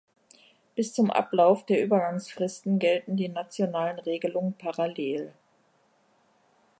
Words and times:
Bis 0.73 0.95
zum 0.95 1.11
Ablauf 1.11 1.63
der 1.67 1.83
Übergangsfristen 1.83 2.79
gelten 2.79 3.17
die 3.17 3.29
nationalen 3.29 3.99
Regelungen 3.99 4.53
parallel. 4.57 5.31